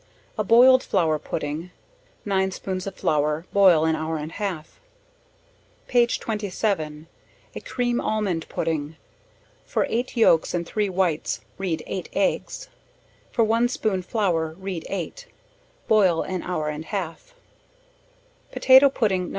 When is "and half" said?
4.17-4.79, 16.67-17.35